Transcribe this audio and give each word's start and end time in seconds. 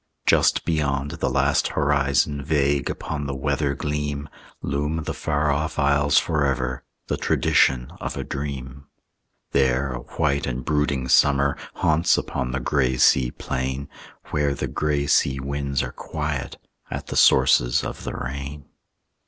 Just 0.25 0.65
beyond 0.65 1.11
the 1.11 1.29
last 1.29 1.67
horizon, 1.77 2.43
Vague 2.43 2.89
upon 2.89 3.27
the 3.27 3.35
weather 3.35 3.75
gleam, 3.75 4.29
Loom 4.63 5.03
the 5.03 5.13
Faroff 5.13 5.77
Isles 5.77 6.17
forever, 6.17 6.83
The 7.05 7.17
tradition 7.17 7.93
of 8.01 8.17
a 8.17 8.23
dream. 8.23 8.87
There 9.51 9.91
a 9.91 9.99
white 9.99 10.47
and 10.47 10.65
brooding 10.65 11.07
summer 11.07 11.55
Haunts 11.75 12.17
upon 12.17 12.49
the 12.49 12.59
gray 12.59 12.97
sea 12.97 13.29
plain, 13.29 13.89
Where 14.31 14.55
the 14.55 14.67
gray 14.67 15.05
sea 15.05 15.39
winds 15.39 15.83
are 15.83 15.91
quiet 15.91 16.57
At 16.89 17.05
the 17.05 17.15
sources 17.15 17.83
of 17.83 18.03
the 18.03 18.13
rain. 18.15 18.65